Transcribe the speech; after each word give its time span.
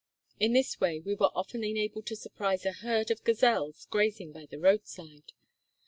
In 0.39 0.53
this 0.53 0.79
way 0.81 0.99
we 0.99 1.13
were 1.13 1.29
often 1.35 1.63
enabled 1.63 2.07
to 2.07 2.15
surprise 2.15 2.65
a 2.65 2.71
herd 2.71 3.11
of 3.11 3.23
gazelles 3.23 3.85
grazing 3.91 4.31
by 4.31 4.47
the 4.47 4.57
roadside. 4.57 5.31